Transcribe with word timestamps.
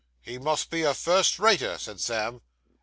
'He 0.19 0.39
must 0.39 0.71
be 0.71 0.81
a 0.81 0.95
first 0.95 1.37
rater,' 1.37 1.77
said 1.77 1.99
Sam. 2.01 2.41